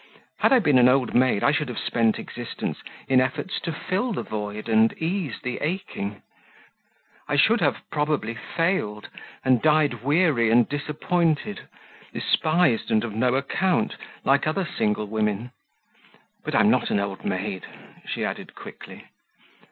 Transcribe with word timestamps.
Had 0.39 0.51
I 0.51 0.57
been 0.57 0.79
an 0.79 0.89
old 0.89 1.13
maid 1.13 1.43
I 1.43 1.51
should 1.51 1.69
have 1.69 1.77
spent 1.77 2.17
existence 2.17 2.79
in 3.07 3.21
efforts 3.21 3.59
to 3.59 3.71
fill 3.71 4.13
the 4.13 4.23
void 4.23 4.67
and 4.67 4.91
ease 4.93 5.39
the 5.43 5.57
aching. 5.59 6.23
I 7.27 7.35
should 7.35 7.61
have 7.61 7.83
probably 7.91 8.33
failed, 8.33 9.09
and 9.45 9.61
died 9.61 10.01
weary 10.03 10.49
and 10.49 10.67
disappointed, 10.67 11.67
despised 12.13 12.89
and 12.89 13.03
of 13.03 13.13
no 13.13 13.35
account, 13.35 13.95
like 14.23 14.47
other 14.47 14.65
single 14.65 15.05
women. 15.05 15.51
But 16.43 16.55
I'm 16.55 16.71
not 16.71 16.89
an 16.89 16.99
old 16.99 17.23
maid," 17.23 17.67
she 18.07 18.25
added 18.25 18.55
quickly. 18.55 19.05